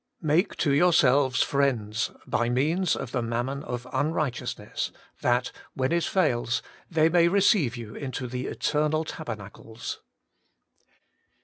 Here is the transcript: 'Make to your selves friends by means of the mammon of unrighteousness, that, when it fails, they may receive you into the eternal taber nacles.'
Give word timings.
'Make 0.33 0.55
to 0.55 0.71
your 0.73 0.93
selves 0.93 1.43
friends 1.43 2.09
by 2.25 2.49
means 2.49 2.95
of 2.95 3.11
the 3.11 3.21
mammon 3.21 3.61
of 3.61 3.85
unrighteousness, 3.93 4.91
that, 5.21 5.51
when 5.75 5.91
it 5.91 6.05
fails, 6.05 6.63
they 6.89 7.07
may 7.07 7.27
receive 7.27 7.77
you 7.77 7.93
into 7.93 8.25
the 8.25 8.47
eternal 8.47 9.03
taber 9.03 9.35
nacles.' 9.35 9.99